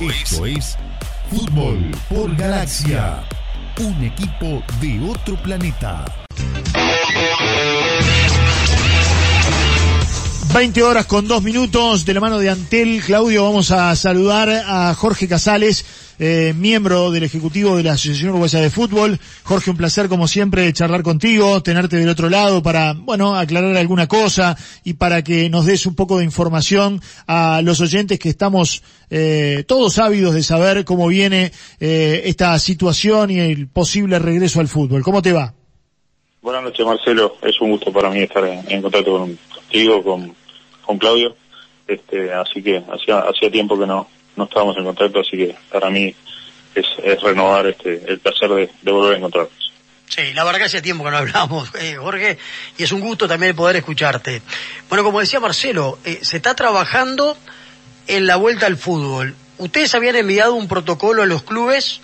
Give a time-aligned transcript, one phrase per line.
[0.00, 0.78] Esto es
[1.28, 3.24] Fútbol por Galaxia.
[3.80, 6.04] Un equipo de otro planeta.
[10.58, 13.00] 20 horas con dos minutos de la mano de Antel.
[13.00, 15.86] Claudio, vamos a saludar a Jorge Casales,
[16.18, 19.20] eh, miembro del Ejecutivo de la Asociación Uruguaya de Fútbol.
[19.44, 24.08] Jorge, un placer como siempre charlar contigo, tenerte del otro lado para, bueno, aclarar alguna
[24.08, 28.82] cosa y para que nos des un poco de información a los oyentes que estamos
[29.10, 34.66] eh, todos ávidos de saber cómo viene eh, esta situación y el posible regreso al
[34.66, 35.04] fútbol.
[35.04, 35.54] ¿Cómo te va?
[36.42, 37.36] Buenas noches, Marcelo.
[37.42, 40.34] Es un gusto para mí estar en, contacto con, contigo, con,
[40.88, 41.36] con Claudio.
[41.86, 45.90] Este, así que hacía, hacía tiempo que no, no estábamos en contacto, así que para
[45.90, 46.14] mí
[46.74, 49.72] es, es renovar este, el placer de, de, volver a encontrarnos.
[50.06, 52.38] Sí, la verdad que hacía tiempo que no hablamos, eh, Jorge,
[52.78, 54.42] y es un gusto también poder escucharte.
[54.88, 57.36] Bueno, como decía Marcelo, eh, se está trabajando
[58.06, 59.34] en la vuelta al fútbol.
[59.58, 62.00] Ustedes habían enviado un protocolo a los clubes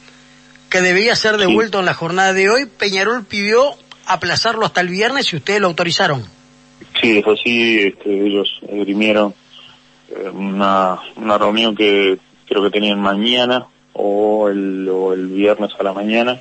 [0.68, 1.80] que debía ser devuelto sí.
[1.80, 2.66] en la jornada de hoy.
[2.66, 3.76] Peñarol pidió
[4.06, 6.33] aplazarlo hasta el viernes y ustedes lo autorizaron.
[7.00, 9.34] Sí, es así, este, ellos esgrimieron
[10.08, 15.82] eh, una, una reunión que creo que tenían mañana o el, o el viernes a
[15.82, 16.40] la mañana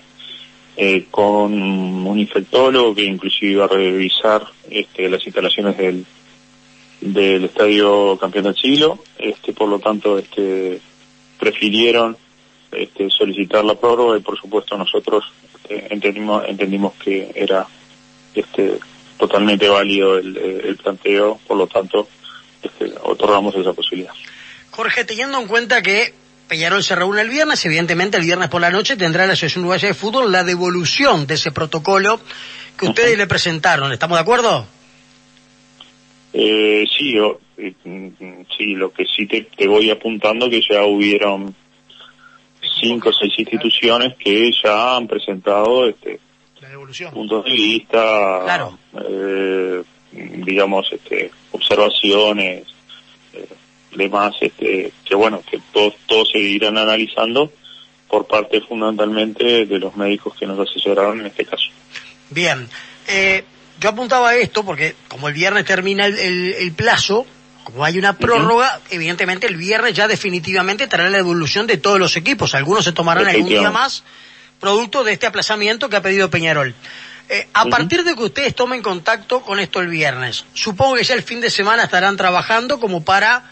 [0.76, 6.06] eh, con un infectólogo que inclusive iba a revisar este, las instalaciones del,
[7.00, 10.82] del Estadio Campeón del Siglo, este, por lo tanto este,
[11.40, 12.18] prefirieron
[12.72, 17.68] este, solicitar la prórroga y por supuesto nosotros este, entendimos, entendimos que era
[18.34, 18.80] este,
[19.28, 22.10] totalmente válido el, el planteo, por lo tanto
[22.62, 24.14] este, otorgamos esa posibilidad.
[24.72, 26.14] Jorge, teniendo en cuenta que
[26.50, 29.88] Peñarol se reúne el viernes, evidentemente el viernes por la noche tendrá la Asociación Uruguaya
[29.88, 32.20] de Fútbol la devolución de ese protocolo
[32.78, 33.18] que ustedes uh -huh.
[33.20, 33.92] le presentaron.
[33.94, 34.66] ¿Estamos de acuerdo?
[36.34, 37.74] Eh, sí, yo, eh,
[38.58, 41.56] sí, lo que sí te, te voy apuntando que ya hubieron
[42.82, 46.20] cinco o seis instituciones que ya han presentado este
[47.12, 48.78] puntos de vista, claro.
[48.94, 52.64] eh, digamos, este, observaciones,
[53.34, 53.48] eh,
[53.96, 57.52] demás, este, que bueno, que todos, todos se irán analizando
[58.08, 61.66] por parte fundamentalmente de los médicos que nos asesoraron en este caso.
[62.30, 62.68] Bien,
[63.08, 63.44] eh,
[63.80, 67.26] yo apuntaba esto porque como el viernes termina el, el, el plazo,
[67.64, 68.96] como hay una prórroga, uh -huh.
[68.96, 72.56] evidentemente el viernes ya definitivamente traerá la devolución de todos los equipos.
[72.56, 74.04] Algunos se tomarán algún día más,
[74.64, 76.74] producto de este aplazamiento que ha pedido Peñarol.
[77.28, 77.70] Eh, a uh -huh.
[77.70, 81.42] partir de que ustedes tomen contacto con esto el viernes, supongo que ya el fin
[81.42, 83.44] de semana estarán trabajando como para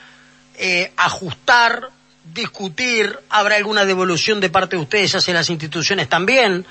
[0.58, 1.90] eh, ajustar,
[2.34, 6.66] discutir, habrá alguna devolución de parte de ustedes hacia las instituciones también.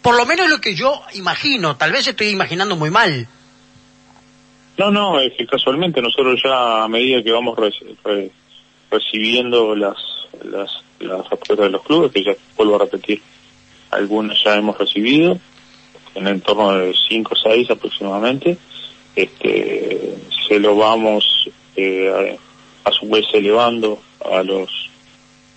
[0.00, 3.28] Por lo menos lo que yo imagino, tal vez estoy imaginando muy mal.
[4.78, 7.70] No, no, es que casualmente nosotros ya a medida que vamos re,
[8.02, 8.30] re,
[8.90, 9.98] recibiendo las,
[10.42, 10.70] las,
[11.00, 13.20] las respuestas de los clubes, que ya vuelvo a repetir,
[13.92, 15.38] algunas ya hemos recibido,
[16.14, 18.56] en el torno de 5 o 6 aproximadamente,
[19.14, 20.14] este,
[20.48, 22.38] se lo vamos eh,
[22.84, 24.70] a, a, su vez elevando a los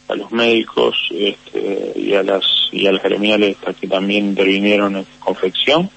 [0.07, 5.07] a los médicos este, y a las y a las gremiales que también intervinieron en
[5.19, 5.89] confección.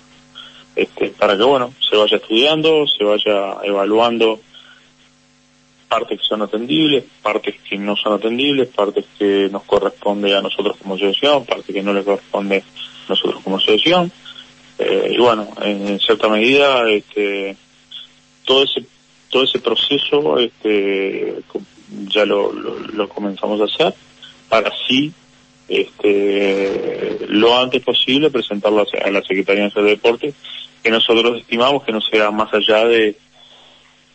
[0.74, 4.40] Este, para que bueno se vaya estudiando se vaya evaluando
[5.88, 10.76] partes que son atendibles partes que no son atendibles partes que nos corresponde a nosotros
[10.76, 14.12] como asociación partes que no les corresponde a nosotros como asociación.
[14.78, 17.56] Eh, y bueno en cierta medida este
[18.44, 18.84] todo ese
[19.28, 21.42] todo ese proceso este
[22.06, 23.94] ya lo, comenzamos a hacer
[24.48, 25.12] para así
[25.68, 30.32] este lo antes posible presentarlo a la Secretaría de Deporte
[30.82, 33.16] que nosotros estimamos que no sea más allá de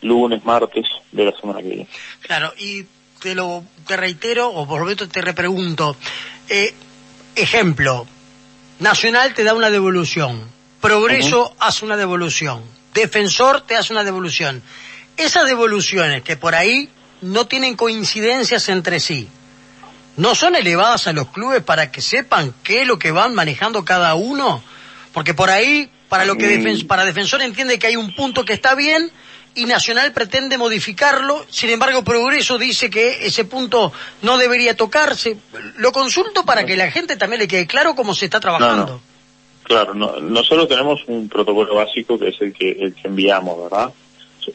[0.04, 1.88] lunes, martes de la semana que viene.
[2.20, 2.86] Claro, y
[3.20, 5.96] te lo te reitero, o por lo menos te repregunto,
[6.48, 6.74] eh,
[7.34, 8.06] ejemplo,
[8.78, 10.48] Nacional te da una devolución,
[10.80, 11.56] Progreso uh -huh.
[11.60, 14.62] hace una devolución, Defensor te hace una devolución.
[15.16, 16.90] Esas devoluciones que por ahí
[17.22, 19.28] no tienen coincidencias entre sí,
[20.16, 23.84] ¿no son elevadas a los clubes para que sepan qué es lo que van manejando
[23.84, 24.62] cada uno?
[25.12, 28.52] Porque por ahí, para lo que defen para Defensor entiende que hay un punto que
[28.52, 29.10] está bien
[29.54, 33.92] y Nacional pretende modificarlo, sin embargo Progreso dice que ese punto
[34.22, 35.36] no debería tocarse.
[35.76, 38.86] Lo consulto para que la gente también le quede claro cómo se está trabajando.
[38.86, 39.00] No, no.
[39.62, 43.92] Claro, no, nosotros tenemos un protocolo básico que es el que, el que enviamos, ¿verdad?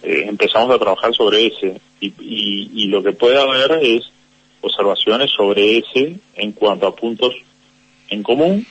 [0.03, 4.03] Eh, empezamos a trabajar sobre ese y, y, y lo que puede haber es
[4.61, 7.33] observaciones sobre ese en cuanto a puntos
[8.09, 8.65] en común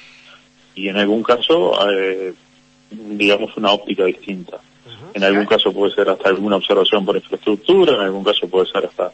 [0.74, 2.34] y en algún caso, eh,
[2.90, 4.60] digamos, una óptica distinta.
[5.14, 8.86] En algún caso puede ser hasta alguna observación por infraestructura, en algún caso puede ser
[8.86, 9.12] hasta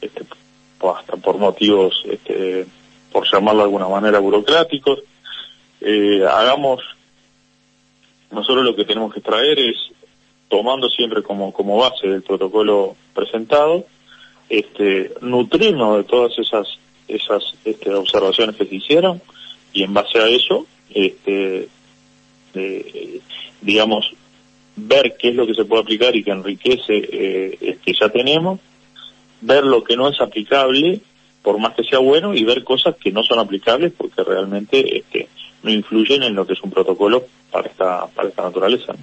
[0.00, 0.24] este,
[0.80, 2.66] hasta por motivos, este,
[3.12, 5.00] por llamarlo de alguna manera, burocráticos.
[5.80, 6.82] Eh, hagamos,
[8.30, 9.76] nosotros lo que tenemos que traer es,
[10.48, 13.86] tomando siempre como, como base el protocolo presentado,
[14.48, 16.66] este, nutrirnos de todas esas,
[17.06, 19.22] esas este, observaciones que se hicieron
[19.72, 21.68] y en base a eso, este,
[23.60, 24.12] digamos,
[24.86, 28.60] ver qué es lo que se puede aplicar y que enriquece eh, que ya tenemos,
[29.40, 31.00] ver lo que no es aplicable,
[31.42, 35.28] por más que sea bueno, y ver cosas que no son aplicables porque realmente este,
[35.62, 38.94] no influyen en lo que es un protocolo para esta, para esta naturaleza.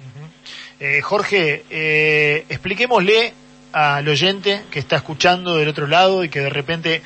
[0.80, 3.32] eh, Jorge, eh, expliquémosle
[3.72, 7.02] al oyente que está escuchando del otro lado y que de repente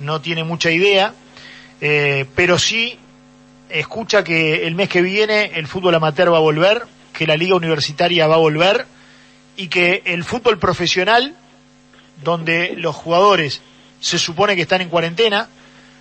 [0.00, 1.14] no tiene mucha idea,
[1.80, 2.98] eh, pero sí
[3.68, 6.82] escucha que el mes que viene el fútbol amateur va a volver,
[7.16, 8.84] que la liga universitaria va a volver
[9.56, 11.34] y que el fútbol profesional,
[12.22, 13.62] donde los jugadores
[14.00, 15.48] se supone que están en cuarentena,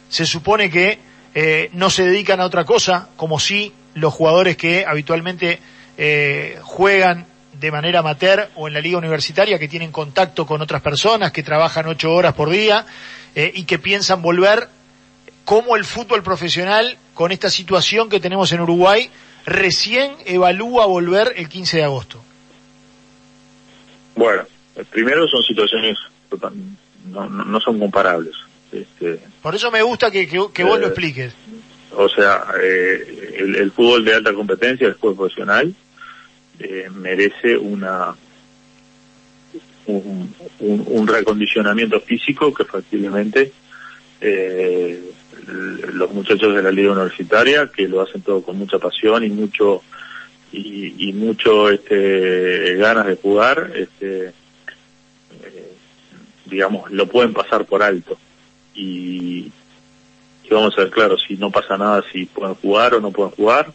[0.09, 0.99] se supone que
[1.33, 5.59] eh, no se dedican a otra cosa, como si los jugadores que habitualmente
[5.97, 10.81] eh, juegan de manera amateur o en la liga universitaria, que tienen contacto con otras
[10.81, 12.85] personas, que trabajan ocho horas por día
[13.35, 14.67] eh, y que piensan volver,
[15.45, 19.09] como el fútbol profesional, con esta situación que tenemos en Uruguay,
[19.45, 22.23] recién evalúa volver el 15 de agosto?
[24.15, 24.43] Bueno,
[24.91, 25.97] primero son situaciones
[27.05, 28.35] no, no, son comparables.
[28.71, 31.33] Este, Por eso me gusta que, que, vos lo eh, expliques.
[31.95, 35.73] O sea, eh, el, fútbol de alta competencia, el fútbol profesional,
[36.59, 38.15] eh, merece una
[39.87, 43.51] un, un, recondicionamiento físico que factiblemente
[44.19, 45.11] eh,
[45.93, 49.81] los muchachos de la liga universitaria que lo hacen todo con mucha pasión y mucho
[50.51, 55.73] y, mucho este ganas de jugar este eh,
[56.45, 58.17] digamos lo pueden pasar por alto.
[58.73, 59.51] Y,
[60.49, 63.73] vamos a ver claro si no pasa nada si pueden jugar o no pueden jugar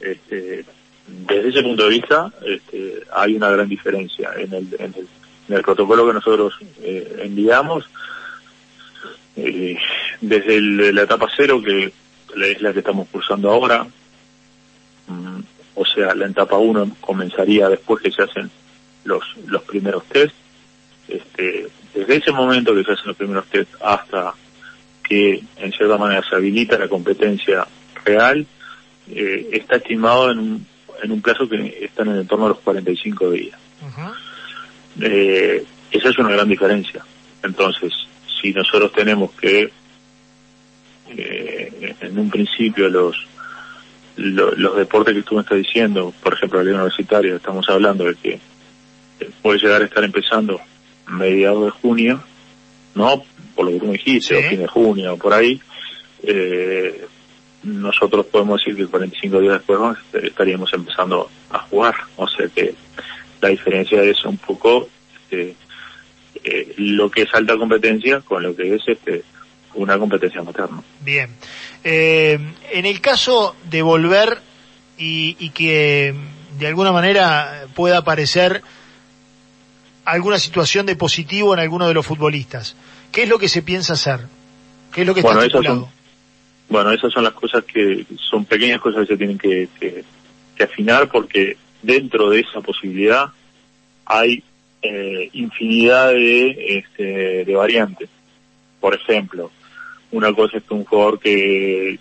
[0.00, 0.64] este,
[1.06, 5.08] desde ese punto de vista este, hay una gran diferencia en el, en el,
[5.48, 7.84] en el protocolo que nosotros eh, enviamos
[9.46, 9.78] eh,
[10.20, 10.60] desde
[10.92, 11.92] la etapa cero, que
[12.36, 13.86] es la que estamos cursando ahora,
[15.06, 15.40] mm,
[15.74, 18.50] o sea, la etapa uno comenzaría después que se hacen
[19.04, 20.34] los, los primeros test.
[21.08, 24.34] Este, desde ese momento que se hacen los primeros test hasta
[25.02, 27.66] que en cierta manera se habilita la competencia
[28.04, 28.46] real,
[29.10, 30.66] eh, está estimado en un,
[31.02, 33.58] en un plazo que está en el entorno de los 45 días.
[35.00, 37.04] eh, esa es una gran diferencia.
[37.42, 37.92] Entonces,
[38.40, 39.70] si nosotros tenemos que
[41.10, 43.16] eh, en un principio los,
[44.16, 48.14] los deportes que tú me estás diciendo, por ejemplo la liga universitaria, estamos hablando de
[48.14, 48.40] que
[49.42, 50.60] puede llegar a estar empezando
[51.08, 52.22] mediados de junio,
[52.94, 53.22] ¿no?
[53.54, 55.60] Por lo que tú me dijiste, o fin de junio, o por ahí,
[56.22, 57.06] eh,
[57.62, 61.94] nosotros podemos decir que 45 días después estaríamos empezando a jugar.
[62.16, 62.74] O sea que
[63.40, 64.88] la diferencia es un poco
[66.44, 69.22] eh, lo que es alta competencia con lo que es este
[69.74, 70.82] una competencia materna.
[71.00, 71.30] Bien.
[71.84, 72.38] Eh,
[72.72, 74.40] en el caso de volver
[74.98, 76.14] y, y, que
[76.58, 78.62] de alguna manera pueda aparecer
[80.04, 82.74] alguna situación de positivo en alguno de los futbolistas,
[83.12, 84.20] ¿qué es lo que se piensa hacer?
[84.92, 85.78] ¿Qué es lo que bueno, está esas
[86.68, 91.08] bueno, esas son las cosas que son pequeñas cosas que se tienen que, que afinar
[91.08, 93.26] porque dentro de esa posibilidad
[94.04, 94.42] hay
[94.82, 98.08] eh, infinidad de, este, de variantes.
[98.80, 99.50] Por ejemplo,
[100.10, 101.98] una cosa es que un jugador que,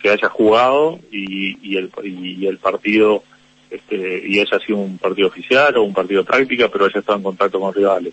[0.00, 3.24] que haya jugado y, y, el, y el partido
[3.72, 7.24] este, y haya sido un partido oficial o un partido práctica, pero haya estado en
[7.24, 8.12] contacto con rivales.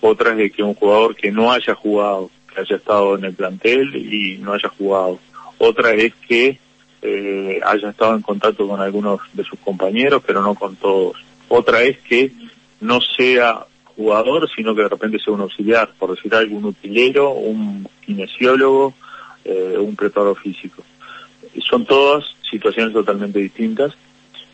[0.00, 3.32] Otra es de que un jugador que no haya jugado, que haya estado en el
[3.32, 5.18] plantel y no haya jugado.
[5.56, 6.58] Otra es que
[7.00, 11.16] eh, haya estado en contacto con algunos de sus compañeros, pero no con todos.
[11.48, 12.30] Otra es que
[12.80, 13.66] no sea
[13.96, 18.94] jugador, sino que de repente sea un auxiliar, por decir algo, un utilero, un kinesiólogo,
[19.44, 20.84] eh, un preparador físico.
[21.68, 23.92] Son todas situaciones totalmente distintas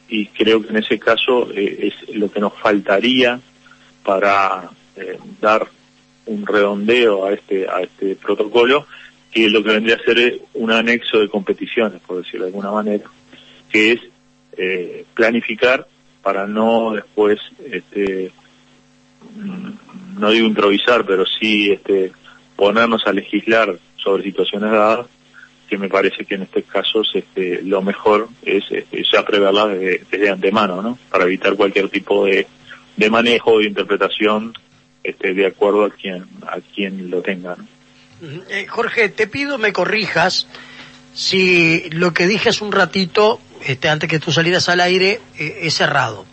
[0.09, 3.41] y creo que en ese caso eh, es lo que nos faltaría
[4.03, 5.67] para eh, dar
[6.27, 8.87] un redondeo a este a este protocolo
[9.31, 13.05] que lo que vendría a ser un anexo de competiciones por decirlo de alguna manera
[13.71, 14.01] que es
[15.15, 15.87] planificar
[16.25, 17.39] para no después,
[17.71, 18.33] este,
[19.37, 22.13] mm, no digo improvisar, pero sí este,
[22.57, 25.07] ponernos a legislar sobre situaciones dadas,
[25.69, 30.31] que me parece que en este caso este, lo mejor es este, ya preverlas desde,
[30.31, 30.99] antemano, ¿no?
[31.11, 32.47] Para evitar cualquier tipo de,
[32.97, 34.55] de manejo, de interpretación
[35.03, 37.57] este, de acuerdo a quien a quien lo tenga.
[38.51, 40.47] Eh, Jorge, te pido me corrijas
[41.15, 45.61] si lo que dije hace un ratito, este, antes que tú salieras al aire, eh,
[45.63, 46.27] es errado.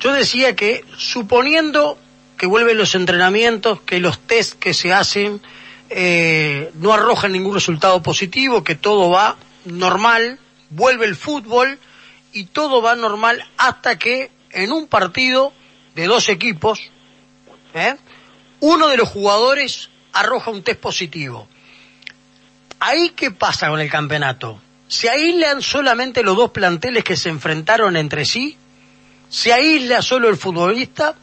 [0.00, 1.98] Yo decía que suponiendo
[2.36, 5.40] que vuelven los entrenamientos, que los test que se hacen
[5.90, 11.78] eh, no arrojan ningún resultado positivo, que todo va normal, vuelve el fútbol
[12.32, 15.52] y todo va normal hasta que en un partido
[15.94, 16.90] de dos equipos,
[17.74, 17.94] ¿eh?
[18.60, 21.46] uno de los jugadores arroja un test positivo.
[22.80, 24.60] ¿Ahí qué pasa con el campeonato?
[24.92, 28.58] ¿Se aíslan solamente los dos planteles que se enfrentaron entre sí?
[29.30, 31.14] ¿Se aísla solo el futbolista?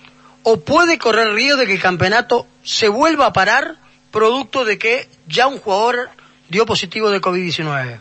[0.42, 3.76] ¿O puede correr río de que el campeonato se vuelva a parar
[4.10, 6.10] producto de que ya un jugador
[6.50, 8.00] dio positivo de COVID-19?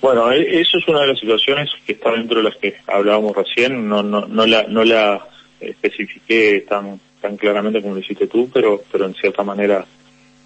[0.00, 3.34] Bueno, e, eso es una de las situaciones que está dentro de las que hablábamos
[3.34, 3.88] recién.
[3.88, 5.26] No, no, no la, no la
[5.58, 9.84] especifiqué tan, tan claramente como lo hiciste tú, pero, pero en cierta manera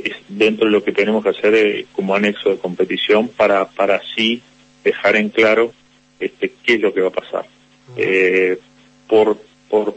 [0.05, 3.97] es dentro de lo que tenemos que hacer eh, como anexo de competición para, para
[3.97, 4.43] así
[4.85, 5.73] dejar en claro
[6.19, 7.47] este, qué es lo que va a pasar.
[7.97, 8.59] Eh,
[9.09, 9.37] por
[9.71, 9.97] por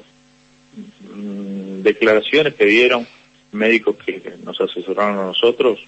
[1.13, 3.05] mm, declaraciones que dieron
[3.51, 5.79] médicos que nos asesoraron a nosotros,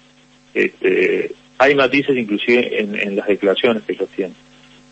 [0.52, 4.36] este, hay matices inclusive en, las declaraciones que ellos tienen.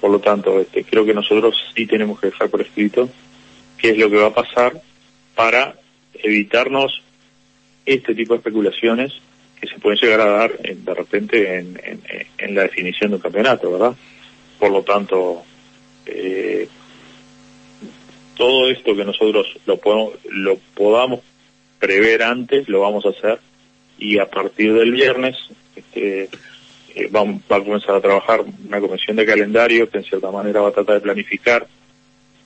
[0.00, 3.08] Por lo tanto, este, creo que nosotros sí tenemos que dejar por escrito
[3.78, 4.80] qué es lo que va a pasar
[5.34, 5.76] para
[6.14, 7.02] evitarnos
[7.86, 9.12] este tipo de especulaciones
[9.60, 13.72] que se pueden llegar a dar eh, de repente en, la definición de un campeonato,
[13.72, 13.94] ¿verdad?
[14.58, 15.42] Por lo tanto,
[16.06, 16.68] eh,
[18.36, 21.20] todo esto que nosotros lo, podemos, lo podamos
[21.78, 23.40] prever antes, lo vamos a hacer
[23.98, 25.36] y a partir del viernes
[25.76, 26.28] este,
[26.94, 30.68] eh, va, a comenzar a trabajar una comisión de calendario que en cierta manera va
[30.68, 31.66] a tratar de planificar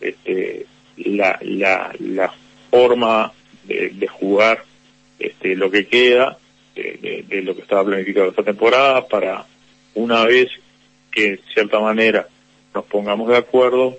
[0.00, 0.66] este,
[0.96, 2.32] la, la
[2.70, 3.32] forma
[3.64, 4.64] de, jugar
[5.18, 6.38] este, lo que queda
[6.74, 9.44] de, lo que estaba planificado esta temporada para
[9.94, 10.48] una vez
[11.10, 12.28] que en cierta manera
[12.74, 13.96] nos pongamos de acuerdo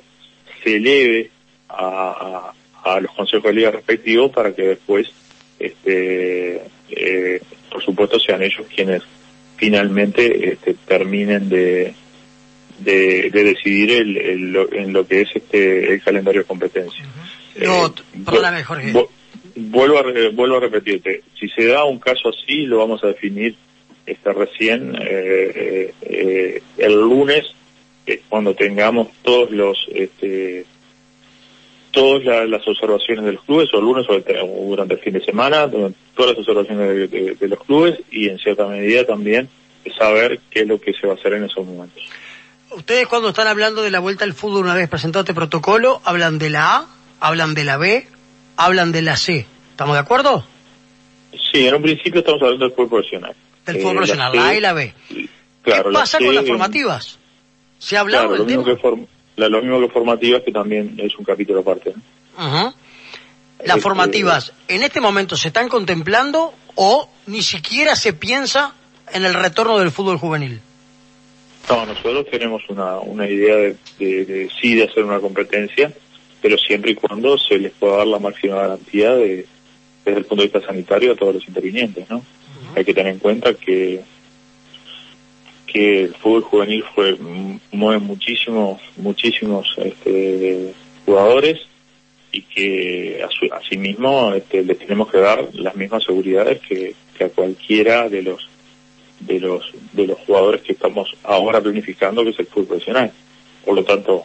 [0.63, 1.29] se eleve
[1.67, 5.11] a, a, los consejos de liga respectivos para que después
[5.59, 9.03] este eh, por supuesto sean ellos quienes
[9.57, 11.93] finalmente este, terminen de,
[12.79, 17.03] de, decidir el, en lo que es este el calendario de competencia.
[17.57, 17.91] No, eh,
[18.25, 18.93] perdóname, Jorge.
[19.69, 23.55] Vuelvo, a, vuelvo a repetirte, si se da un caso así, lo vamos a definir
[24.05, 27.45] este, recién eh, eh, el lunes,
[28.27, 30.65] cuando tengamos todos los este,
[31.91, 35.69] todas las observaciones de los clubes, o el lunes o, durante el fin de semana,
[35.69, 39.49] todas las observaciones de, los clubes y en cierta medida también
[39.97, 42.03] saber qué es lo que se va a hacer en esos momentos.
[42.71, 46.37] Ustedes cuando están hablando de la vuelta al fútbol una vez presentado este protocolo, hablan
[46.37, 46.87] de la A,
[47.19, 48.05] hablan de la B,
[48.55, 49.45] hablan de la C.
[49.79, 50.43] ¿Estamos de acuerdo?
[51.31, 53.33] Sí, en un principio estamos hablando del fútbol profesional.
[53.65, 54.93] Del fútbol eh, profesional, la, A y la B.
[55.61, 57.17] Claro, ¿Qué pasa con las formativas?
[57.77, 58.61] ¿Se ha hablado del tema?
[59.37, 61.93] lo mismo que formativas, que también es un capítulo aparte.
[62.35, 62.75] Las
[63.59, 68.75] este, formativas, ¿en este momento se están contemplando o ni siquiera se piensa
[69.13, 70.59] en el retorno del fútbol juvenil?
[71.69, 75.93] No, nosotros tenemos una, una idea de, de, sí de hacer una competencia,
[76.41, 79.47] pero siempre y cuando se les pueda dar la máxima garantía de,
[80.05, 82.23] desde el punto de vista sanitario a todos los intervinientes, ¿no?
[82.75, 84.01] Hay que tener en cuenta que
[85.71, 87.15] que el fútbol juvenil fue
[87.71, 90.73] mueve muchísimos muchísimos este,
[91.05, 91.59] jugadores
[92.31, 98.21] y que asimismo este, les tenemos que dar las mismas seguridades que, a cualquiera de
[98.21, 98.47] los
[99.19, 103.11] de los de los jugadores que estamos ahora planificando que es el fútbol profesional
[103.65, 104.23] por lo tanto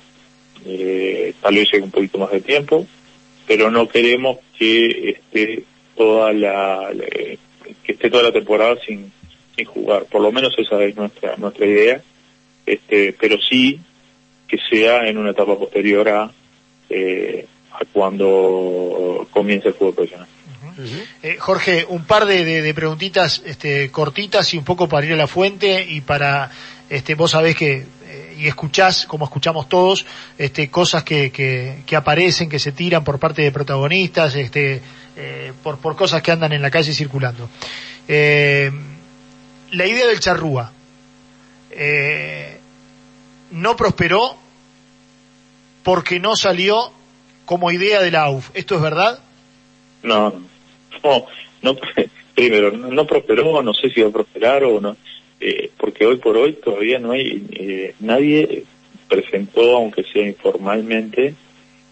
[0.65, 2.87] eh, tal vez llegue un poquito más de tiempo
[3.47, 5.65] pero no queremos que esté
[5.97, 6.91] toda la
[7.83, 9.13] que esté toda la temporada sin
[9.57, 10.05] sin jugar.
[10.05, 12.03] Por lo menos esa es nuestra nuestra idea.
[12.67, 13.81] Este, pero sí
[14.49, 16.31] que sea en una etapa posterior a,
[16.89, 20.29] eh, a cuando comience el fútbol profesional.
[21.23, 25.17] Eh, Jorge, un par de, de, preguntitas este, cortitas y un poco para ir a
[25.17, 26.51] la fuente y para,
[26.91, 30.05] este, vos sabés que eh, y escuchás, como escuchamos todos,
[30.39, 34.83] este, cosas que, que, que, aparecen, que se tiran por parte de protagonistas, este,
[35.63, 37.49] por, por cosas que andan en la calle circulando.
[38.09, 38.71] Eh,
[39.73, 40.73] la idea del charrúa
[41.71, 42.59] eh,
[43.51, 44.37] no prosperó
[45.83, 46.93] porque no salió
[47.45, 48.51] como idea de la AUF.
[48.55, 49.19] ¿Esto es verdad?
[50.03, 50.33] No,
[51.03, 51.27] no,
[51.63, 51.77] no
[52.35, 54.97] primero, no, prosperó, no sé si va a prosperar o no,
[55.47, 58.65] eh, porque hoy por hoy todavía no hay, eh, nadie
[59.09, 61.35] presentó, aunque sea informalmente,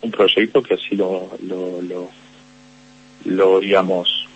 [0.01, 2.09] un proyecto que así lo, lo, lo,
[3.27, 4.27] lo digamos,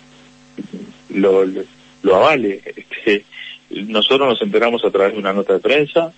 [1.09, 1.43] lo,
[2.03, 2.61] lo avale.
[2.63, 3.25] Este,
[3.71, 6.13] nosotros nos enteramos a través de una nota de prensa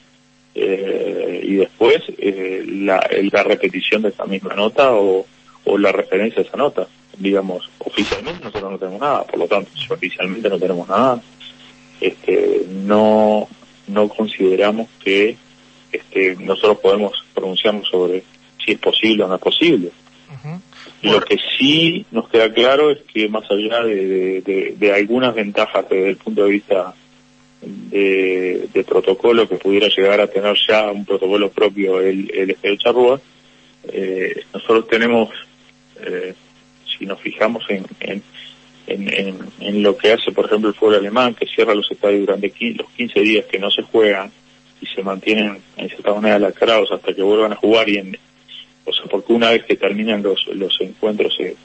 [0.53, 2.99] eh, y después eh, la,
[3.31, 5.25] la repetición de esa misma nota o,
[5.63, 6.87] o la referencia a esa nota.
[7.17, 11.21] Digamos, oficialmente nosotros no tenemos nada, por lo tanto, si oficialmente no tenemos nada,
[12.01, 13.47] este, no,
[13.87, 15.37] no consideramos que
[15.91, 18.23] este, nosotros podemos pronunciarnos sobre
[18.63, 19.91] si es posible o no es posible.
[21.01, 26.09] Lo que sí nos queda claro es que más allá de, de, algunas ventajas desde
[26.09, 26.93] el punto de vista
[27.61, 33.19] de, protocolo que pudiera llegar a tener ya un protocolo propio el, el de Charrúa,
[33.87, 35.29] eh, nosotros tenemos,
[36.01, 36.33] eh,
[36.85, 38.23] si nos fijamos en, en,
[38.89, 42.51] en, en, lo que hace, por ejemplo, el fútbol alemán, que cierra los estadios durante
[42.75, 44.31] los 15 días que no se juegan
[44.81, 48.17] y se mantienen en cierta manera lacrados hasta que vuelvan a jugar y en,
[48.85, 51.55] o sea, porque una vez que terminan los, los encuentros se,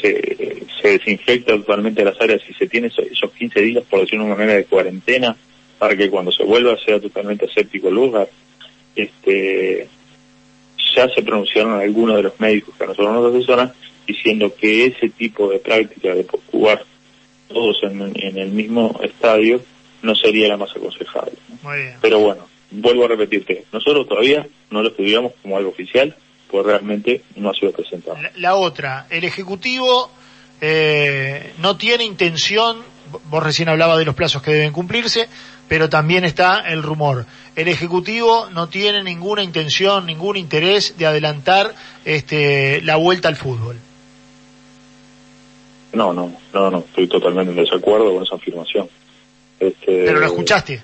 [0.00, 4.38] se, desinfecta totalmente las áreas y se tiene esos, 15 días, por decirlo de una
[4.38, 5.36] manera, de cuarentena,
[5.78, 8.28] para que cuando se vuelva sea totalmente aséptico el lugar.
[8.94, 9.88] Este,
[10.94, 13.72] ya se pronunciaron algunos de los médicos que a nosotros nos asesoran
[14.06, 16.84] diciendo que ese tipo de práctica de jugar
[17.48, 19.62] todos en, en el mismo estadio
[20.02, 21.32] no sería la más aconsejable.
[22.00, 26.14] Pero bueno, vuelvo a repetirte, nosotros todavía no lo estudiamos como algo oficial,
[26.50, 28.16] pues realmente no ha sido presentado.
[28.36, 30.10] La, otra, el Ejecutivo
[30.60, 32.78] eh, no tiene intención,
[33.30, 35.28] vos recién hablabas de los plazos que deben cumplirse,
[35.68, 37.24] pero también está el rumor.
[37.56, 43.78] El Ejecutivo no tiene ninguna intención, ningún interés de adelantar este, la vuelta al fútbol.
[45.94, 48.88] No, no, no, no, estoy totalmente en desacuerdo con esa afirmación.
[49.60, 50.82] Este, ¿Pero lo escuchaste?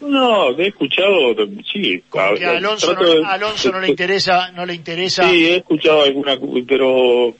[0.00, 1.34] No, he escuchado,
[1.72, 2.02] sí.
[2.14, 5.28] a, Alonso, no, Alonso no le interesa, no le interesa.
[5.28, 7.34] Sí, he escuchado alguna, pero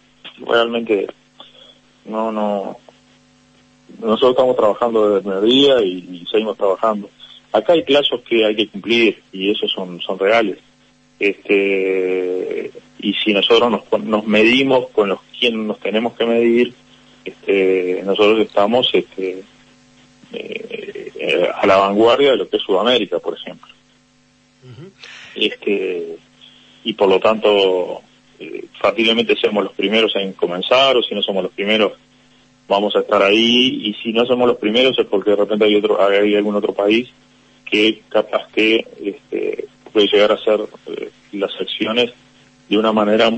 [0.47, 1.07] realmente
[2.07, 2.79] no, no.
[4.01, 7.11] Nosotros estamos trabajando desde el mediodía y, y, seguimos trabajando.
[7.53, 10.59] Acá hay plazos que hay que cumplir y esos son, son reales.
[11.21, 12.73] Este,
[13.05, 16.73] y si nosotros nos, nos medimos con los quienes nos tenemos que medir,
[17.23, 19.43] este, nosotros estamos, este,
[20.33, 23.69] eh, a la vanguardia de lo que es Sudamérica, por ejemplo.
[25.35, 26.17] este,
[26.83, 28.01] y por lo tanto,
[28.41, 31.93] eh, fácilmente somos los primeros en comenzar, o si no somos los primeros,
[32.67, 35.77] vamos a estar ahí, y si no somos los primeros es porque de repente hay,
[35.77, 37.11] otro, hay algún otro país
[37.67, 42.15] que capaz que este, puede llegar a hacer eh, las acciones
[42.69, 43.31] de una manera,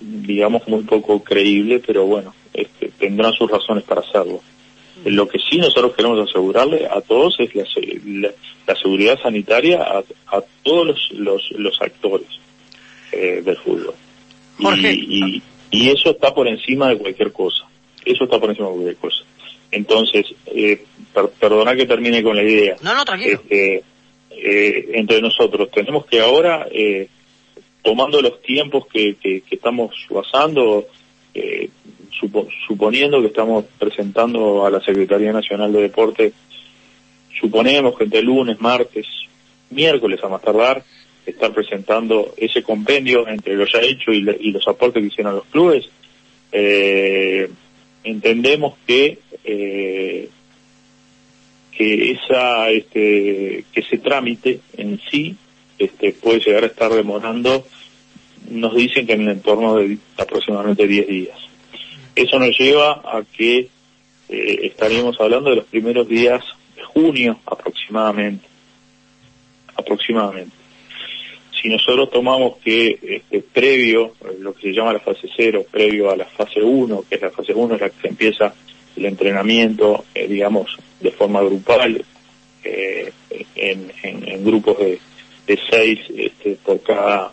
[0.00, 4.40] digamos, muy poco creíble, pero bueno, este, tendrán sus razones para hacerlo.
[5.04, 11.50] Lo que sí nosotros queremos asegurarle a todos es la, seguridad sanitaria a, todos los,
[11.52, 12.28] los, actores
[13.12, 13.94] eh, del fútbol.
[14.58, 17.64] Y, y, eso está por encima de cualquier cosa.
[18.04, 19.24] Eso está por encima de cualquier cosa.
[19.70, 20.84] Entonces, eh,
[21.38, 22.76] perdona que termine con la idea.
[22.82, 23.40] No, no, tranquilo.
[23.42, 23.82] Este,
[24.30, 27.08] eh, entre nosotros tenemos que ahora, eh,
[27.82, 30.86] tomando los tiempos que, estamos basando,
[31.34, 31.70] eh,
[32.66, 36.32] suponiendo que estamos presentando a la Secretaría Nacional de Deporte,
[37.40, 39.06] suponemos que entre lunes, martes,
[39.70, 40.84] miércoles a más tardar,
[41.24, 45.88] estar presentando ese compendio entre lo ya hecho y, los aportes que hicieron los clubes,
[46.52, 47.48] eh,
[48.02, 50.28] entendemos que eh,
[51.70, 55.36] que esa este que ese trámite en sí
[55.80, 57.66] este puede llegar a estar demorando
[58.48, 61.38] nos dicen que en el entorno de aproximadamente 10 días
[62.14, 63.68] eso nos lleva a que
[64.28, 66.44] eh, estaríamos hablando de los primeros días
[66.76, 68.46] de junio aproximadamente.
[69.74, 70.54] Aproximadamente.
[71.60, 76.16] Si nosotros tomamos que este, previo, lo que se llama la fase cero, previo a
[76.16, 78.54] la fase 1, que es la fase 1 es la que empieza
[78.96, 82.04] el entrenamiento, eh, digamos, de forma grupal,
[82.64, 83.12] eh,
[83.54, 85.00] en, en, grupos de,
[85.50, 87.32] de seis este, por cada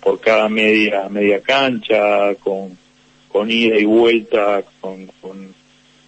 [0.00, 2.78] por cada media media cancha, con
[3.28, 5.10] con ida y vuelta, con,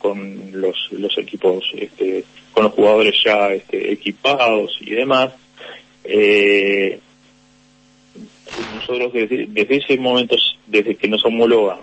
[0.00, 5.32] con, los, los equipos, este, con los jugadores ya este, equipados y demás.
[6.04, 6.98] Eh,
[8.76, 11.80] nosotros desde, ese momento, desde que nos homologan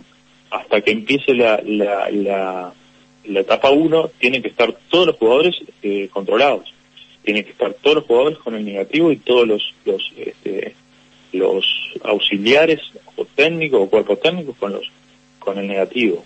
[0.50, 2.74] hasta que empiece la, la, la,
[3.26, 6.75] la etapa 1, tienen que estar todos los jugadores eh, controlados.
[7.26, 10.76] Tienen que estar todos los jugadores con el negativo y todos los, los, este,
[11.34, 11.66] los
[12.04, 12.80] auxiliares
[13.16, 14.90] o técnicos o cuerpos técnicos con los
[15.40, 16.24] con el negativo.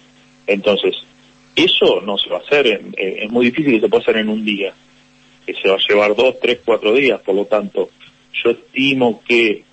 [0.48, 0.96] Entonces,
[1.56, 4.30] eso no se va a hacer, en, es muy difícil que se pueda hacer en
[4.30, 4.74] un día,
[5.46, 7.90] que se va a llevar dos, tres, cuatro días, por lo tanto,
[8.44, 9.64] yo estimo que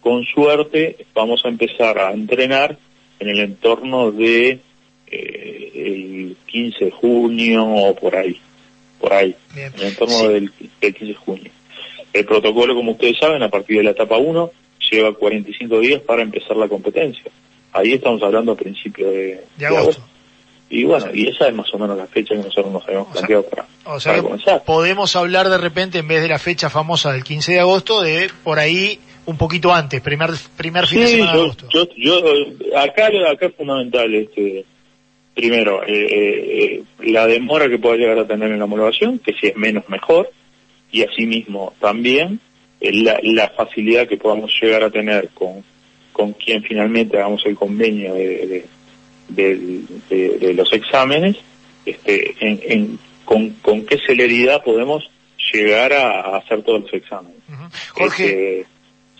[0.00, 2.76] con suerte vamos a empezar a entrenar
[3.18, 4.58] en el entorno de
[5.06, 8.38] eh, el 15 de junio o por ahí,
[9.02, 9.70] por ahí, Bien.
[9.74, 10.26] en el entorno Sí.
[10.28, 11.50] del, del 15 de junio.
[12.14, 14.50] El protocolo, como ustedes saben, a partir de la etapa 1,
[14.90, 17.24] lleva 45 días para empezar la competencia.
[17.72, 20.02] Ahí estamos hablando a principios de, De agosto.
[20.70, 23.12] Y bueno, y esa es más o menos la fecha que nosotros nos habíamos O
[23.12, 24.64] sea, planteado para, O sea para que comenzar.
[24.64, 28.30] podemos hablar de repente, en vez de la fecha famosa del 15 de agosto, de
[28.42, 31.66] por ahí un poquito antes, primer, primer fin de semana de yo, agosto.
[31.72, 34.64] yo, yo- acá, acá es fundamental, este,
[35.34, 39.32] primero, eh, eh, eh, la demora que pueda llegar a tener en la homologación, que
[39.34, 40.30] si es menos mejor,
[40.90, 42.40] y asimismo también
[42.80, 45.64] eh, la, la facilidad que podamos llegar a tener con,
[46.12, 48.64] con quien finalmente hagamos el convenio de,
[49.28, 49.56] de,
[50.10, 51.36] de- de los exámenes,
[51.86, 55.08] este, en, en- con, con qué celeridad podemos
[55.52, 57.38] llegar a, hacer todos los exámenes.
[57.94, 58.24] Jorge,
[58.60, 58.66] Este,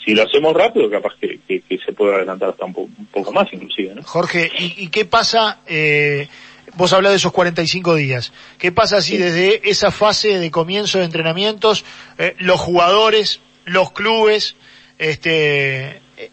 [0.04, 3.06] si lo hacemos rápido, capaz que, que- que se puede adelantar hasta un, po- un
[3.12, 4.02] poco más, inclusive, ¿no?
[4.02, 5.58] Jorge, ¿y, y qué pasa?
[5.66, 6.28] Eh,
[6.74, 8.32] vos hablás de esos 45 días.
[8.58, 9.18] ¿Qué pasa si Sí.
[9.18, 11.84] desde esa fase de comienzo de entrenamientos,
[12.18, 14.56] eh, los jugadores, los clubes,
[14.98, 16.30] este, eh,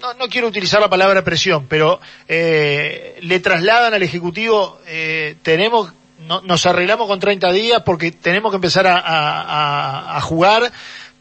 [0.00, 5.92] no, no quiero utilizar la palabra presión, pero eh, le trasladan al Ejecutivo, eh, tenemos,
[6.26, 10.72] no- nos arreglamos con 30 días porque tenemos que empezar a, a- a- a jugar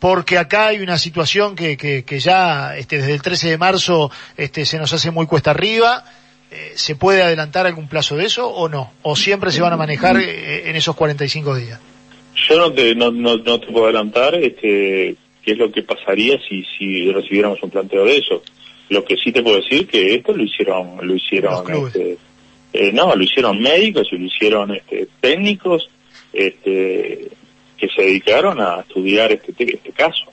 [0.06, 4.12] porque acá hay una situación que, que, que ya este, desde el 13 de marzo
[4.38, 6.04] este, se nos hace muy cuesta arriba.
[6.52, 8.92] Eh, ¿Se puede adelantar algún plazo de eso o no?
[9.02, 11.80] ¿O siempre se van a manejar eh, en esos 45 días?
[12.48, 16.38] Yo no te, no, no, no te puedo adelantar este, qué es lo que pasaría
[16.48, 18.44] si, si recibiéramos un planteo de eso.
[18.90, 22.18] Lo que sí te puedo decir que esto lo hicieron, lo hicieron, este,
[22.74, 25.90] eh, no, lo hicieron médicos y lo hicieron este, técnicos,
[26.32, 27.32] este,
[27.78, 30.26] que se dedicaron a estudiar este, te- este caso.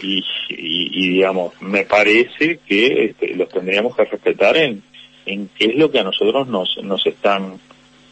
[0.00, 4.80] Y, y, digamos, me parece que este, los tendríamos que respetar en,
[5.26, 7.58] en qué es lo que a nosotros nos, nos están,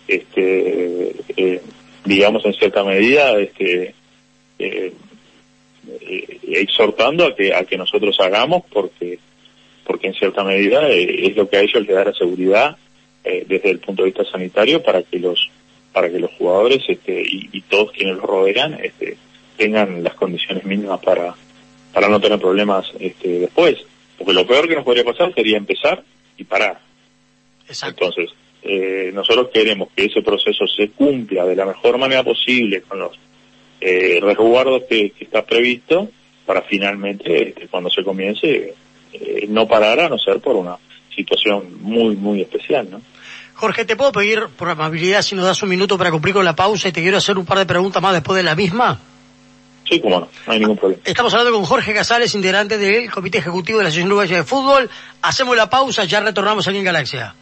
[0.08, 1.62] este, eh,
[2.04, 3.94] digamos, en cierta medida, este,
[4.58, 4.92] eh,
[6.00, 9.20] eh, exhortando a que, a que nosotros hagamos porque,
[9.84, 12.76] porque en cierta medida es lo que a ellos les da la seguridad
[13.24, 15.50] desde el punto de vista sanitario para que los
[15.96, 19.16] para que los jugadores este, y, y todos quienes los rodean este,
[19.56, 21.34] tengan las condiciones mínimas para,
[21.90, 23.78] para no tener problemas este, después.
[24.18, 26.04] Porque lo peor que nos podría pasar sería empezar
[26.36, 26.80] y parar.
[27.66, 28.04] Exacto.
[28.04, 32.98] Entonces, eh, nosotros queremos que ese proceso se cumpla de la mejor manera posible con
[32.98, 33.18] los
[33.80, 36.10] eh, resguardos que, que está previsto
[36.44, 38.74] para finalmente, este, cuando se comience,
[39.14, 40.76] eh, no parar a no ser por una
[41.14, 43.00] situación muy, muy especial, ¿no?
[43.56, 46.54] Jorge, ¿te puedo pedir por amabilidad si nos das un minuto para cumplir con la
[46.54, 49.00] pausa y te quiero hacer un par de preguntas más después de la misma?
[49.88, 51.00] Sí, como no, no hay ningún problema.
[51.06, 54.90] Estamos hablando con Jorge Casales, integrante del Comité Ejecutivo de la Asociación Uruguaya de Fútbol.
[55.22, 57.34] Hacemos la pausa, ya retornamos aquí en Galaxia.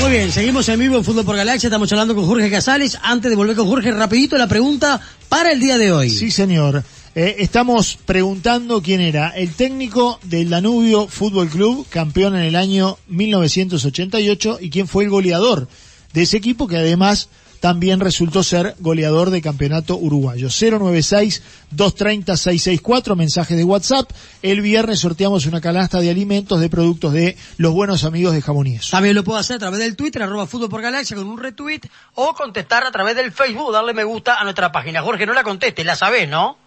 [0.00, 2.98] Muy bien, seguimos en vivo en Fútbol por Galaxia, estamos hablando con Jorge Casales.
[3.02, 5.00] Antes de volver con Jorge, rapidito la pregunta
[5.30, 6.10] para el día de hoy.
[6.10, 6.82] Sí, señor.
[7.16, 12.98] Eh, estamos preguntando quién era el técnico del Danubio Fútbol Club, campeón en el año
[13.06, 15.68] 1988, y quién fue el goleador
[16.12, 17.28] de ese equipo, que además
[17.60, 20.48] también resultó ser goleador de campeonato uruguayo.
[20.48, 24.10] 096-230-664, mensaje de WhatsApp.
[24.42, 28.90] El viernes sorteamos una canasta de alimentos de productos de los buenos amigos de Jamoníes.
[28.90, 31.82] También lo puedo hacer a través del Twitter, arroba Fútbol por Galaxia, con un retweet,
[32.16, 35.00] o contestar a través del Facebook, darle me gusta a nuestra página.
[35.00, 36.63] Jorge, no la conteste, la sabés, ¿no?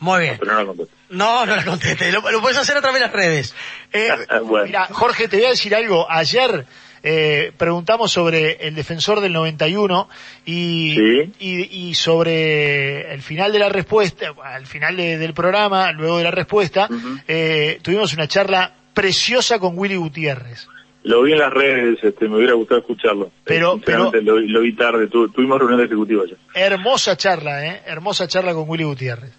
[0.00, 0.36] Muy bien.
[0.38, 0.84] Pero no la.
[1.10, 3.54] No, no la conteste, lo, lo puedes hacer a través de las redes.
[3.92, 4.08] Eh,
[4.44, 6.06] bueno, Mira, Jorge, te voy a decir algo.
[6.10, 6.66] Ayer
[7.02, 10.08] eh, preguntamos sobre el defensor del 91
[10.44, 11.32] y, Sí.
[11.38, 16.24] y, y sobre el final de la respuesta, al final de- del programa, luego de
[16.24, 16.88] la respuesta,
[17.26, 20.66] eh, tuvimos una charla preciosa con Willy Gutiérrez.
[21.08, 23.30] Lo vi en las redes, este, me hubiera gustado escucharlo.
[23.44, 26.36] Pero- sinceramente, Lo, vi- lo vi tarde, tu- tuvimos reunión de ejecutiva ya.
[26.54, 27.82] Hermosa charla, ¿eh?
[27.86, 29.32] Hermosa charla con Willy Gutiérrez.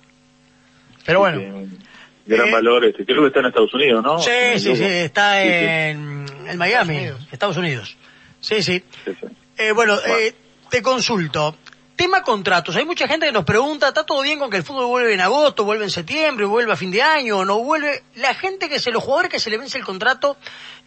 [1.06, 1.78] Pero bueno, Este,
[2.36, 4.20] gran Eh, valor, este, creo que está en Estados Unidos, ¿no?
[4.20, 5.54] sí, sí, sí, está Sí, sí.
[5.56, 7.96] en, en Miami, Estados Estados Unidos.
[7.96, 7.98] Unidos.
[8.40, 8.84] Sí, sí.
[9.06, 9.28] Sí, sí.
[9.58, 10.18] Eh, bueno, Bueno.
[10.18, 10.34] eh,
[10.70, 11.56] te consulto.
[12.00, 12.78] Tema contratos.
[12.78, 15.20] Hay mucha gente que nos pregunta, ¿está todo bien con que el fútbol vuelve en
[15.20, 18.04] agosto, vuelve en septiembre, vuelve a fin de año o no vuelve?
[18.16, 20.38] La gente que se, los jugadores que se le vence el contrato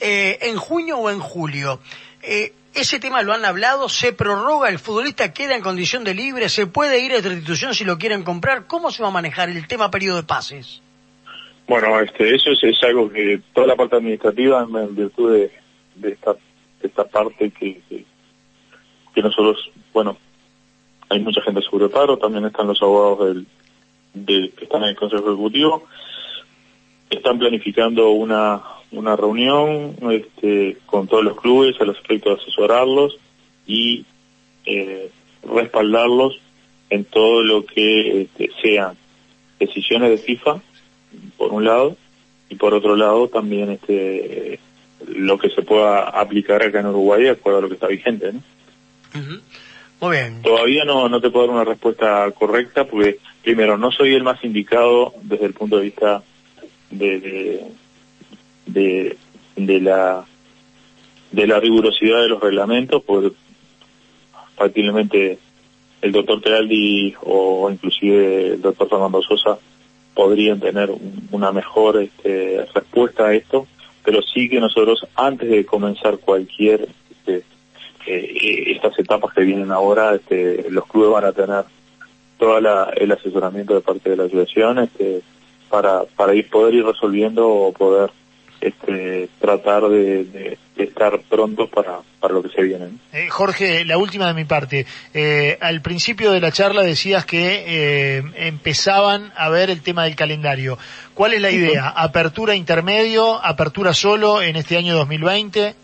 [0.01, 1.81] eh, en junio o en julio.
[2.23, 6.49] Eh, ese tema lo han hablado, se prorroga, el futbolista queda en condición de libre,
[6.49, 8.67] se puede ir a otra institución si lo quieren comprar.
[8.67, 10.81] ¿Cómo se va a manejar el tema periodo de pases?
[11.69, 15.53] Bueno, este, eso es, es algo que toda la parte administrativa, en, virtud de,
[15.95, 18.07] de esta, de esta parte que, que,
[19.15, 20.17] que nosotros, bueno,
[21.13, 23.37] hay mucha gente de paro, también están los abogados
[24.15, 25.85] del- que están en el Consejo Ejecutivo.
[27.11, 33.19] están planificando una, una reunión este, con todos los clubes a los efectos de asesorarlos
[33.67, 34.07] y
[34.65, 35.11] eh,
[35.43, 36.39] respaldarlos
[36.89, 38.97] en todo lo que este, sean
[39.61, 40.61] decisiones de FIFA,
[41.37, 41.97] por un lado,
[42.49, 44.59] y por otro lado también este
[45.09, 48.33] lo que se pueda aplicar acá en Uruguay de acuerdo a lo que está vigente.
[48.33, 48.41] ¿no?
[50.43, 54.43] Todavía no, no te puedo dar una respuesta correcta porque, primero, no soy el más
[54.43, 56.23] indicado desde el punto de vista
[56.91, 57.65] de,
[58.67, 59.17] de,
[59.55, 60.25] de, la
[61.31, 63.31] de la rigurosidad de los reglamentos, porque
[64.57, 65.39] fácilmente
[66.01, 69.57] el doctor Teraldi o inclusive el doctor Fernando Sosa
[70.15, 70.91] podrían tener
[71.31, 73.69] una mejor este, respuesta a esto,
[74.05, 77.45] pero sí que nosotros antes de comenzar cualquier este,
[78.07, 81.65] eh, estas etapas que vienen ahora, este, los clubes van a tener
[82.39, 85.23] todo el asesoramiento de parte de la asociación este,
[85.69, 88.11] para, para ir, poder ir resolviendo o poder
[88.63, 92.87] este, tratar de, estar prontos para, para lo que se viene.
[93.13, 94.87] Eh, Jorge, la última de mi parte.
[95.13, 100.17] Eh, al principio de la charla decías que eh, empezaban a ver el tema del
[100.17, 100.79] calendario.
[101.15, 101.89] ¿Cuál es la idea?
[101.89, 103.45] ¿Apertura intermedio?
[103.45, 105.75] ¿Apertura solo en este año 2020?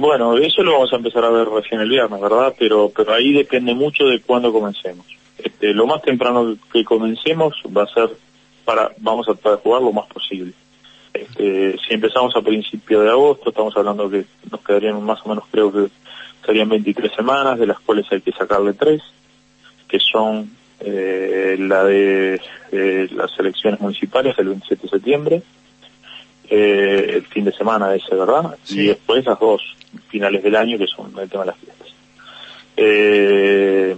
[0.00, 2.54] Bueno, eso lo vamos a empezar a ver recién el viernes, ¿verdad?
[2.58, 5.06] Pero, pero ahí depende mucho de cuándo comencemos.
[5.38, 8.10] Este, lo más temprano que comencemos va a ser
[8.64, 10.52] para, vamos a tratar de jugar lo más posible.
[11.14, 15.44] Este, si empezamos a principios de agosto, estamos hablando que nos quedarían más o menos,
[15.50, 15.88] creo que
[16.44, 19.02] serían 23 semanas, de las cuales hay que sacarle tres,
[19.88, 22.40] que son eh, la de
[23.12, 25.42] las elecciones municipales el 27 de septiembre,
[26.54, 28.58] eh, el fin de semana ese, ¿verdad?
[28.68, 29.62] Y después las dos
[30.08, 31.88] finales del año, que son el tema de las fiestas.
[32.76, 33.96] Eh,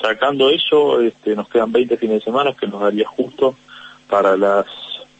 [0.00, 3.56] sacando eso, este, nos quedan 20 fines de semana, que nos daría justo
[4.08, 4.64] para las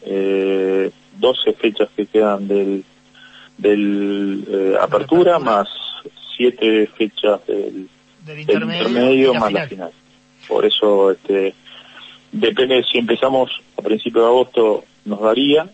[0.01, 0.89] eh,
[1.19, 2.83] 12 fechas que quedan del,
[3.59, 5.67] del eh, apertura más
[6.37, 7.87] 7 fechas del,
[8.35, 9.91] intermedio, más la final.
[10.47, 11.53] Por eso este
[12.31, 15.69] depende si empezamos a principios de agosto nos daría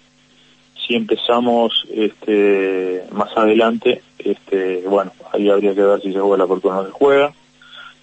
[0.86, 6.44] si empezamos este más adelante este bueno ahí habría que ver si se juega la
[6.46, 7.34] apertura o no se juega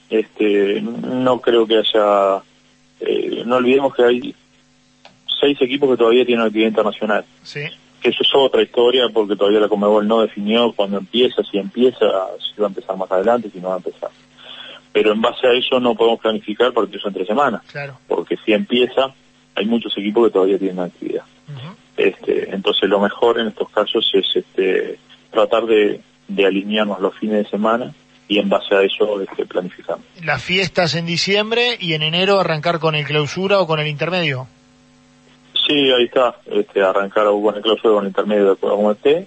[0.08, 2.42] este no creo que haya
[3.00, 4.34] eh, no olvidemos que hay
[5.40, 7.24] seis equipos que todavía tienen actividad internacional.
[7.42, 7.62] Sí.
[8.00, 12.06] Que eso es otra historia porque todavía la Comebol no definió cuándo empieza, si empieza,
[12.38, 14.10] si va a empezar más adelante, si no va a empezar.
[14.92, 17.62] Pero en base a eso no podemos planificar eso entre semanas.
[17.70, 17.98] Claro.
[18.08, 19.14] Porque si empieza,
[19.54, 21.24] hay muchos equipos que todavía tienen actividad.
[22.08, 24.98] Este, entonces lo mejor en estos casos es este,
[25.30, 27.92] tratar de, de alinearnos los fines de semana
[28.28, 30.04] y en base a eso este, planificamos.
[30.24, 34.46] Las fiestas en diciembre y en enero arrancar con el clausura o con el intermedio.
[35.66, 36.36] Sí, ahí está.
[36.46, 39.26] Este, arrancar con el clausura con el intermedio de acuerdo como esté.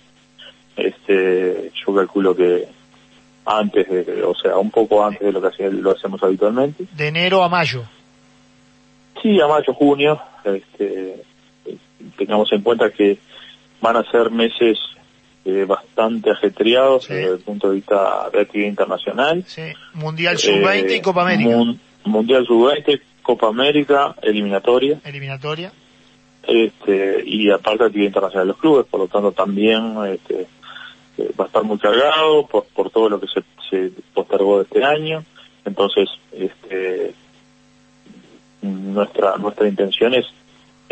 [0.75, 2.67] Este, yo calculo que
[3.45, 6.85] antes de, o sea, un poco antes de lo que lo hacemos habitualmente.
[6.93, 7.83] De enero a mayo.
[9.21, 10.19] Sí, a mayo, junio.
[10.43, 11.23] Este,
[12.17, 13.17] tengamos en cuenta que
[13.81, 14.77] van a ser meses
[15.45, 19.43] eh, bastante ajetreados desde el punto de vista de actividad internacional.
[19.47, 19.73] Sí.
[19.93, 21.57] Mundial Sub-20 y Copa América.
[22.05, 24.99] mundial Sub-20, Copa América, eliminatoria.
[25.03, 25.71] Eliminatoria
[26.47, 30.47] este, y aparte actividad internacional de los clubes, por lo tanto también este,
[31.17, 34.63] eh, va a estar muy cargado por, por todo lo que se, se postergó de
[34.63, 35.23] este año,
[35.65, 37.13] entonces este,
[38.61, 40.25] nuestra nuestra intención es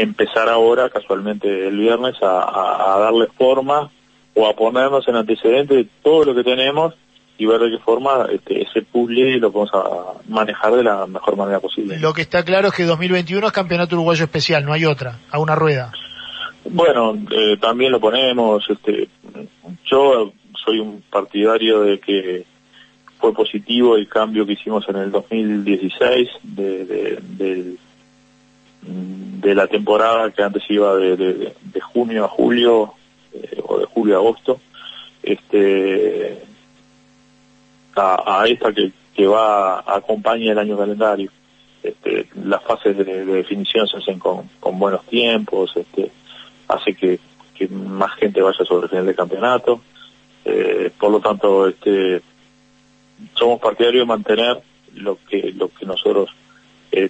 [0.02, 3.90] empezar ahora, casualmente el viernes, a, a darle forma
[4.34, 6.94] o a ponernos en antecedentes de todo lo que tenemos
[7.38, 11.36] y ver de qué forma este, ese puzzle lo vamos a manejar de la mejor
[11.36, 11.98] manera posible.
[12.00, 15.40] Lo que está claro es que 2021 es campeonato uruguayo especial, no hay otra, a
[15.40, 15.92] una rueda.
[16.66, 19.08] Bueno, eh, también lo ponemos, este,
[19.86, 20.32] yo
[20.64, 22.46] soy un partidario de que
[23.18, 27.76] fue positivo el cambio que hicimos en el 2016 de, de,
[28.82, 31.54] de, la temporada que antes iba de,
[31.94, 32.94] junio a julio
[33.34, 34.60] eh, o de julio a agosto.
[35.24, 36.42] Este,
[37.96, 41.32] a, esta que, que va a acompañar el año calendario.
[41.84, 46.12] Este, las fases de, definición se hacen con, con buenos tiempos, este,
[46.68, 47.20] hace que,
[47.56, 49.82] que más gente vaya sobre el final del campeonato.
[50.46, 52.22] Eh, por lo tanto, este,
[53.36, 54.62] somos partidarios de mantener
[54.96, 56.30] lo que, lo que nosotros
[56.92, 57.10] eh,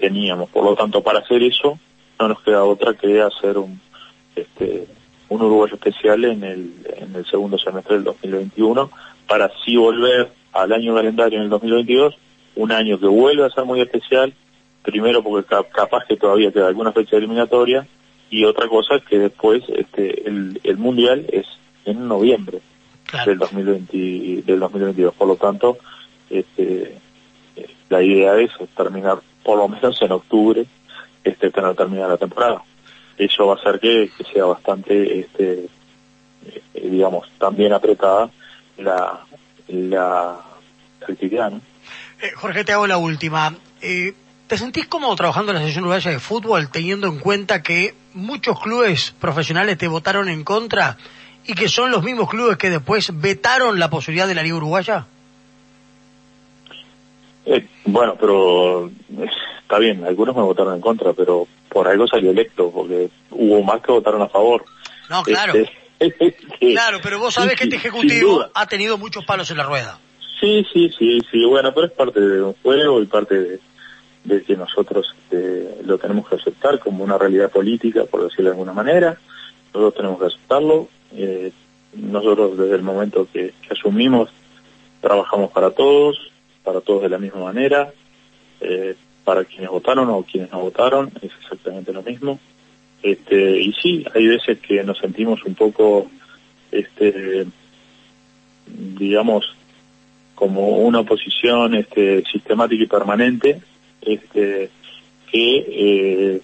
[0.00, 0.50] teníamos.
[0.50, 1.78] Por lo tanto, para hacer eso,
[2.18, 3.80] no nos queda otra que hacer un,
[4.34, 4.86] este,
[5.28, 8.90] un uruguayo especial en el, en el segundo semestre del 2021
[9.26, 12.16] para así volver al año calendario en el 2022,
[12.56, 14.34] un año que vuelve a ser muy especial
[14.82, 17.86] primero porque capaz que todavía queda alguna fecha eliminatoria
[18.30, 21.46] y otra cosa es que después este, el, el mundial es
[21.84, 22.60] en noviembre
[23.26, 25.78] del 2020 del 2022 por lo tanto
[26.30, 26.96] este,
[27.88, 30.66] la idea es terminar por lo menos en octubre
[31.24, 32.62] este tener terminada la temporada.
[33.18, 35.66] Eso va a hacer que, sea bastante este
[36.46, 38.30] eh, digamos también apretada
[38.78, 39.20] la
[39.68, 40.40] la,
[41.00, 41.52] actividad
[42.20, 43.54] eh, Jorge te hago la última.
[43.80, 44.14] Eh,
[44.46, 48.60] ¿Te sentís cómodo trabajando en la Asociación Uruguaya de Fútbol teniendo en cuenta que muchos
[48.60, 50.96] clubes profesionales te votaron en contra
[51.46, 55.06] y que son los mismos clubes que después vetaron la posibilidad de la Liga Uruguaya?
[57.50, 58.90] Eh, bueno, pero
[59.60, 63.80] está bien, algunos me votaron en contra, pero por algo salió electo, porque hubo más
[63.82, 64.64] que votaron a favor.
[65.08, 65.54] No, claro.
[65.98, 69.98] Este, claro, pero vos sabés que este Ejecutivo ha tenido muchos palos en la rueda.
[70.40, 73.60] Sí, sí, sí, sí, bueno, pero es parte de un juego y parte de,
[74.24, 78.50] de que nosotros este, lo tenemos que aceptar como una realidad política, por decirlo de
[78.50, 79.18] alguna manera.
[79.74, 80.88] Nosotros tenemos que aceptarlo.
[81.12, 81.52] Eh,
[81.94, 84.30] nosotros desde el momento que, asumimos
[85.00, 86.29] trabajamos para todos,
[86.64, 87.92] para todos de la misma manera.
[88.60, 88.94] Eh,
[89.24, 92.38] para quienes votaron o quienes no votaron es exactamente lo mismo.
[93.02, 96.10] Este, y sí, hay veces que nos sentimos un poco,
[96.70, 97.46] este,
[98.66, 99.54] digamos,
[100.34, 103.60] como una oposición este, sistemática y permanente
[104.02, 104.70] este,
[105.30, 106.40] que, eh,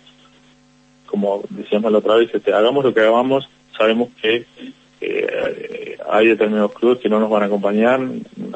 [1.07, 4.47] como decíamos la otra vez, este, hagamos lo que hagamos, sabemos que
[5.01, 8.01] eh, hay determinados clubes que no nos van a acompañar,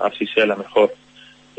[0.03, 0.95] así sea la mejor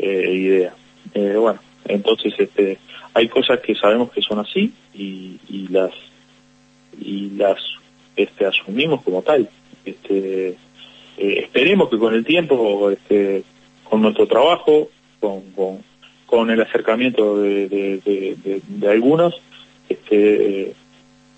[0.02, 0.74] eh, idea.
[1.14, 2.78] bueno, entonces este,
[3.14, 5.92] hay cosas que sabemos que son así y, y las
[7.00, 7.58] y las
[8.16, 9.48] este, asumimos como tal.
[9.84, 10.56] Este,
[11.16, 13.42] esperemos que con el tiempo, este,
[13.88, 14.88] con nuestro trabajo,
[15.20, 15.78] con, con,
[16.26, 19.34] con el acercamiento de, de, algunos
[19.88, 20.72] este,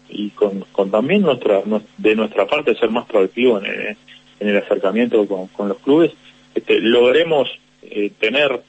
[0.08, 1.62] y con, también nuestra
[1.98, 3.96] de nuestra parte ser más proactivo en,
[4.40, 6.12] el acercamiento con, los clubes,
[6.54, 7.48] este, logremos
[7.90, 8.62] eh, tener,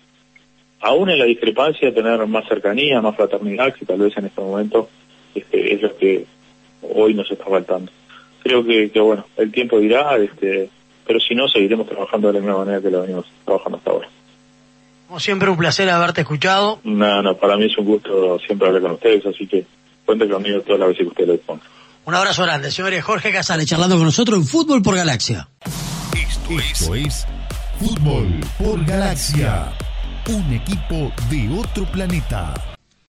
[0.81, 4.89] aún en la discrepancia, tener más cercanía, más fraternidad, que tal vez en este momento
[5.33, 6.25] este, es lo que
[6.81, 7.91] hoy nos está faltando.
[8.43, 10.69] Creo que, que bueno, el tiempo dirá, este,
[11.05, 14.09] pero si no, seguiremos trabajando de la misma manera que lo venimos trabajando hasta ahora.
[15.07, 16.79] Como siempre, un placer haberte escuchado.
[16.83, 19.65] No, no, para mí es un gusto siempre hablar con ustedes, así que
[20.03, 21.67] cuente conmigo todas las veces que ustedes lo dispongan.
[22.05, 23.03] Un abrazo grande, señores.
[23.03, 25.47] Jorge Casale, charlando con nosotros en Fútbol por Galaxia.
[26.13, 27.27] Esto, es
[27.85, 29.71] Fútbol por Galaxia,
[30.27, 32.74] un equipo de otro planeta.